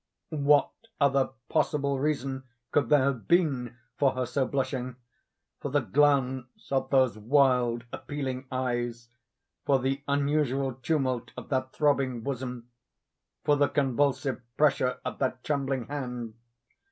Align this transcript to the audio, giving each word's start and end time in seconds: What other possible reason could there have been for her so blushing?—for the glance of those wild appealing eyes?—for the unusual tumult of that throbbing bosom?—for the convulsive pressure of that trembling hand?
What 0.33 0.71
other 0.99 1.29
possible 1.47 1.99
reason 1.99 2.45
could 2.71 2.89
there 2.89 3.03
have 3.03 3.27
been 3.27 3.77
for 3.99 4.13
her 4.13 4.25
so 4.25 4.47
blushing?—for 4.47 5.69
the 5.69 5.81
glance 5.81 6.71
of 6.71 6.89
those 6.89 7.19
wild 7.19 7.85
appealing 7.93 8.47
eyes?—for 8.51 9.77
the 9.77 10.01
unusual 10.07 10.73
tumult 10.73 11.29
of 11.37 11.49
that 11.49 11.71
throbbing 11.73 12.21
bosom?—for 12.21 13.55
the 13.55 13.69
convulsive 13.69 14.41
pressure 14.57 14.99
of 15.05 15.19
that 15.19 15.43
trembling 15.43 15.85
hand? 15.85 16.33